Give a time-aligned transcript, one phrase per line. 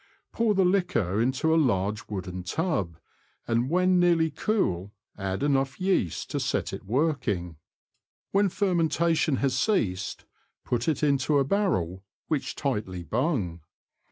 [0.31, 2.97] Pour the liquor into a large wooden tub,
[3.47, 7.57] and when nearly cool add enough yeast to set it working.
[8.31, 10.25] When fermentation has ceased,
[10.65, 13.61] put it into a barrel, which tightly bung.